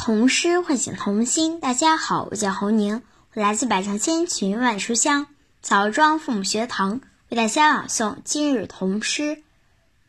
[0.00, 1.58] 童诗唤醒童心。
[1.58, 3.02] 大家好，我叫侯宁，
[3.34, 5.26] 我来自百城千群万书香
[5.60, 9.42] 枣庄父母学堂，为大家朗诵今日童诗。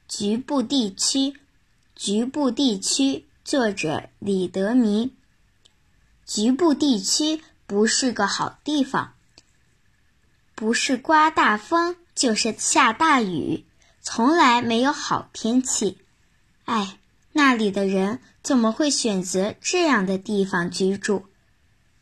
[0.08, 1.34] 局部地区，
[1.96, 5.12] 局部地区，作者李德民。
[6.24, 9.14] 局部地区不是个好地方，
[10.54, 13.66] 不是刮大风，就是下大雨，
[14.02, 15.98] 从来没有好天气。
[16.66, 16.96] 哎。
[17.32, 18.20] 那里的人
[18.50, 21.26] 怎么会选择这样的地方居住？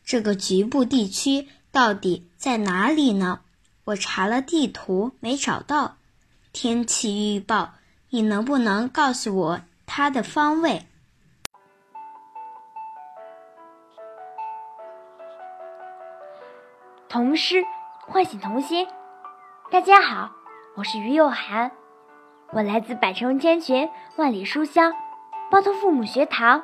[0.02, 3.40] 这个局部地区到底在哪里呢？
[3.84, 5.98] 我查了地图没找到。
[6.54, 7.74] 天气预报，
[8.08, 10.86] 你能不能告诉我它的方位？
[17.10, 17.62] 童诗
[18.06, 18.86] 唤醒童心。
[19.70, 20.30] 大家好，
[20.76, 21.72] 我是于幼涵，
[22.52, 24.94] 我来自百城千群万里书香。
[25.50, 26.62] 包头父母学堂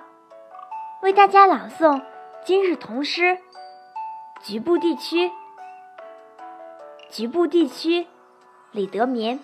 [1.00, 2.02] 为大家朗诵
[2.44, 3.38] 今日童诗。
[4.42, 5.32] 局部地区，
[7.08, 8.06] 局部地区，
[8.72, 9.42] 李德民。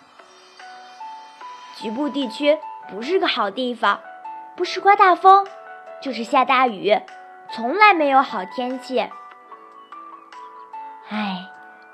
[1.77, 2.59] 局部地区
[2.91, 3.99] 不是个好地方，
[4.57, 5.47] 不是刮大风，
[6.03, 7.01] 就是下大雨，
[7.51, 9.01] 从来没有好天气。
[11.09, 11.49] 唉，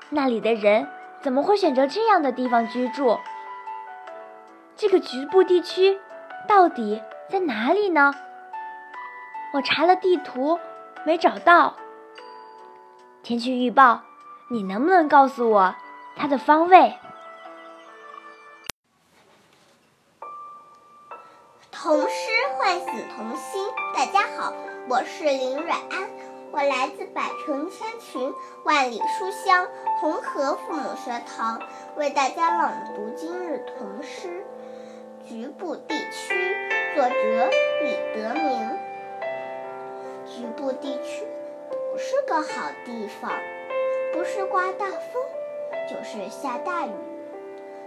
[0.09, 0.89] 那里的人
[1.21, 3.17] 怎么会选择这样的地方居住？
[4.75, 5.97] 这个局部地区
[6.45, 7.01] 到底？
[7.29, 8.13] 在哪里呢？
[9.53, 10.57] 我查了地图，
[11.05, 11.75] 没找到。
[13.21, 14.01] 天气预报，
[14.49, 15.75] 你能不能告诉我
[16.15, 16.97] 它的方位？
[21.69, 23.61] 童诗唤醒童心，
[23.93, 24.53] 大家好，
[24.87, 26.09] 我是林软安，
[26.53, 29.67] 我来自百城千群万里书香
[29.99, 31.61] 红河父母学堂，
[31.97, 34.45] 为大家朗读今日童诗。
[35.27, 36.76] 局部地区。
[36.97, 37.13] 作者
[37.83, 38.75] 李德明。
[40.25, 41.27] 局部地区
[41.69, 43.31] 不是个好地方，
[44.11, 45.21] 不是刮大风，
[45.87, 46.91] 就是下大雨，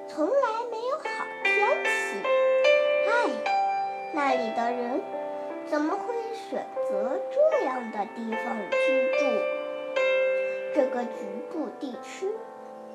[0.07, 0.33] 从来
[0.71, 1.03] 没有好
[1.43, 2.23] 天气。
[3.09, 3.31] 唉，
[4.15, 5.03] 那里的人
[5.67, 6.15] 怎么会
[6.49, 9.25] 选择这样的地方居住？
[10.73, 12.31] 这个局部地区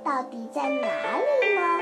[0.02, 1.82] 到底在哪里呢？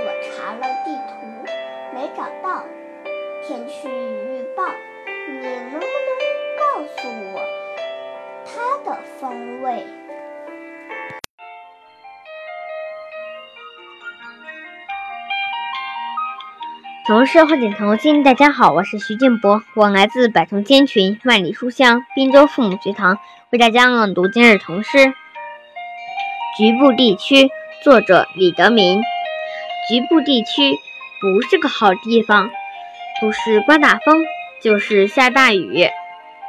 [0.00, 2.64] 我查了地图，没找到。
[3.46, 4.64] 天气预报，
[5.28, 5.86] 你能不能
[6.58, 7.42] 告诉我
[8.46, 9.84] 它的方位？
[17.06, 23.18] 童诗唤醒童心，大家好，我是徐静博，我来自百城千群万里书香滨州父母学堂，
[23.50, 25.12] 为大家朗读今日童诗。
[26.56, 27.50] 局部地区，
[27.82, 29.02] 作者李德民。
[29.90, 30.78] 局部地区
[31.20, 32.50] 不是个好地方。
[33.20, 34.24] 不是刮大风，
[34.60, 35.88] 就是下大雨，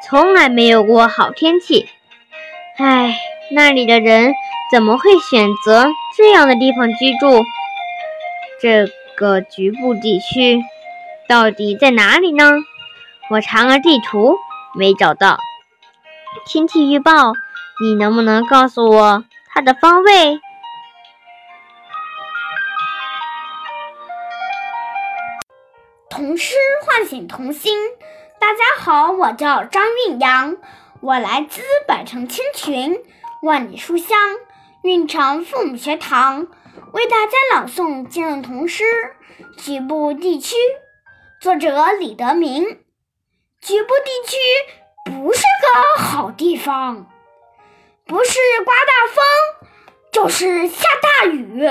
[0.03, 1.87] 从来没有过好天气。
[2.77, 3.15] 唉，
[3.51, 4.33] 那里的人
[4.71, 5.87] 怎么会选择
[6.17, 7.43] 这样的地方居住？
[8.61, 10.61] 这个局部地区
[11.29, 12.51] 到底在哪里呢？
[13.29, 14.37] 我查了地图，
[14.73, 15.37] 没找到。
[16.45, 17.33] 天气预报，
[17.81, 20.39] 你能不能告诉我它的方位？
[26.15, 26.55] 童诗
[26.85, 27.77] 唤醒童心，
[28.39, 30.55] 大家好，我叫张韵阳，
[31.01, 33.03] 我来自百城千群
[33.41, 34.17] 万里书香
[34.81, 36.47] 运城父母学堂，
[36.93, 38.85] 为大家朗诵今日童诗
[39.61, 40.55] 《局部地区》，
[41.41, 42.63] 作者李德明。
[43.59, 44.37] 局部地区
[45.11, 47.11] 不是个好地方，
[48.05, 49.69] 不是刮大风，
[50.13, 50.87] 就是下
[51.19, 51.67] 大雨，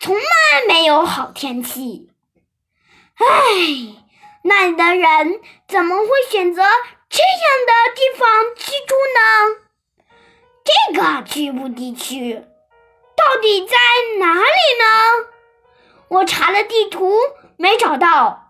[0.00, 0.22] 从来
[0.68, 2.12] 没有好天气。
[3.18, 3.24] 唉，
[4.42, 6.62] 那里的人怎么会选择
[7.08, 9.20] 这样的地方居住呢？
[10.62, 12.44] 这个局部地区
[13.16, 13.76] 到底在
[14.18, 15.28] 哪里呢？
[16.08, 17.18] 我查了地图
[17.56, 18.42] 没找到。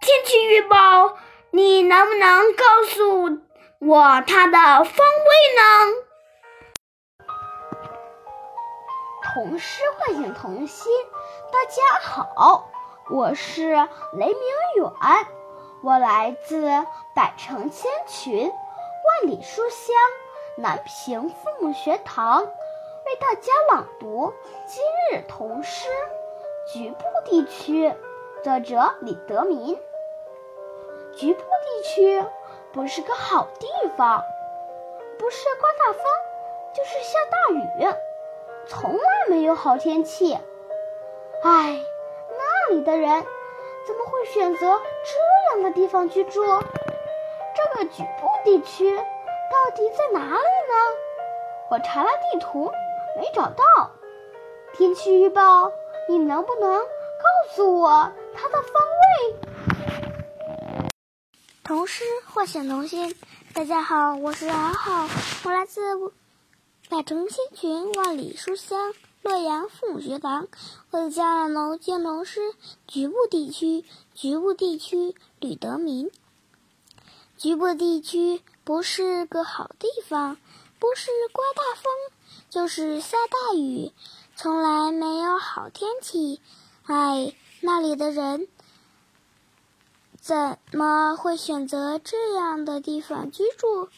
[0.00, 1.18] 天气预报，
[1.50, 3.40] 你能不能告诉
[3.80, 5.62] 我它的方位呢？
[9.22, 10.90] 童诗唤醒童心，
[11.52, 12.70] 大家好。
[13.10, 13.68] 我是
[14.14, 14.34] 雷明
[14.76, 14.90] 远，
[15.82, 16.66] 我来自
[17.14, 19.94] 百城千群万里书香
[20.56, 24.32] 南平父母学堂，为大家朗读
[24.66, 25.86] 今日童诗
[26.72, 27.90] 《局部地区》，
[28.42, 29.78] 作者李德民。
[31.14, 32.24] 局部地区
[32.72, 33.68] 不是个好地
[33.98, 34.24] 方，
[35.18, 36.02] 不是刮大风，
[36.74, 37.94] 就是下大雨，
[38.66, 40.38] 从来没有好天气。
[41.42, 41.84] 唉。
[42.66, 43.26] 那里的人
[43.86, 46.40] 怎么会选择这样的地方居住？
[47.54, 50.40] 这个局部地区到底在哪里呢？
[51.70, 52.72] 我查了地图，
[53.18, 53.90] 没找到。
[54.72, 55.70] 天气预报，
[56.08, 59.36] 你能不能告诉我它的方位？
[61.62, 62.02] 童诗
[62.32, 63.14] 唤醒童心。
[63.52, 65.06] 大家好，我是阿浩，
[65.44, 65.82] 我来自
[66.88, 68.94] 百城千群，万里书香。
[69.24, 70.48] 洛阳父母学堂，
[70.90, 72.52] 我的家朗农建农师
[72.86, 73.82] 局部地区，
[74.12, 76.10] 局部地区吕德民。
[77.38, 80.36] 局部地区不是个好地方，
[80.78, 81.90] 不是刮大风，
[82.50, 83.92] 就是下大雨，
[84.36, 86.42] 从来没有好天气。
[86.82, 88.46] 唉，那里的人
[90.20, 93.88] 怎么会选择这样的地方居住？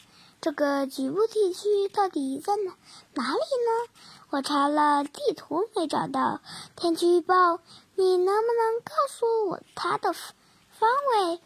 [0.47, 2.77] 这个局部地区到底在哪
[3.15, 3.91] 哪里呢？
[4.31, 6.41] 我查了地图没找到。
[6.77, 7.59] 天气预报，
[7.97, 11.41] 你能不能告诉我它的方位？